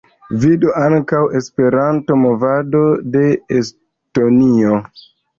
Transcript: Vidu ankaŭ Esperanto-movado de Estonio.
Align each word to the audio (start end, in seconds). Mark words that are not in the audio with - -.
Vidu 0.43 0.69
ankaŭ 0.83 1.17
Esperanto-movado 1.39 2.81
de 3.17 3.21
Estonio. 3.59 4.73